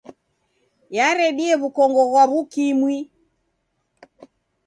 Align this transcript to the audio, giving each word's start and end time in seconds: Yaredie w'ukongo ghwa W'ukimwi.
Yaredie 0.97 1.55
w'ukongo 1.61 2.01
ghwa 2.09 2.23
W'ukimwi. 2.31 2.97